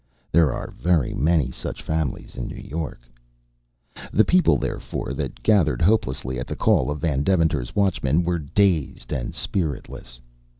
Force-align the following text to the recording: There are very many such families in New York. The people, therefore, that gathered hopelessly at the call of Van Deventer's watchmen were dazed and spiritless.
There 0.31 0.51
are 0.51 0.71
very 0.71 1.13
many 1.13 1.51
such 1.51 1.83
families 1.83 2.35
in 2.35 2.47
New 2.47 2.55
York. 2.57 3.01
The 4.11 4.25
people, 4.25 4.57
therefore, 4.57 5.13
that 5.13 5.43
gathered 5.43 5.79
hopelessly 5.83 6.39
at 6.39 6.47
the 6.47 6.55
call 6.55 6.89
of 6.89 7.01
Van 7.01 7.21
Deventer's 7.21 7.75
watchmen 7.75 8.23
were 8.23 8.39
dazed 8.39 9.11
and 9.13 9.35
spiritless. 9.35 10.19